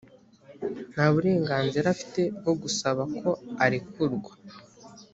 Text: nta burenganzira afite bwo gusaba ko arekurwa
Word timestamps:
nta 0.93 1.05
burenganzira 1.13 1.87
afite 1.95 2.21
bwo 2.39 2.53
gusaba 2.61 3.01
ko 3.19 3.29
arekurwa 3.63 4.31